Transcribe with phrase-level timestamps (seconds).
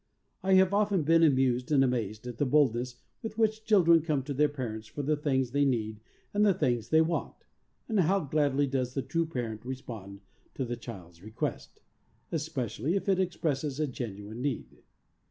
[0.41, 4.23] I have often been amused and amazed at the boldness with which chil dren come
[4.23, 5.99] to their parents for the things they need
[6.33, 7.35] and the things they want,
[7.87, 10.21] and how gladly does the true parent respond
[10.55, 10.81] to the 22 THE soul winner's secret.
[10.81, 11.79] child's request,
[12.31, 14.81] especially if it expresses a genuine need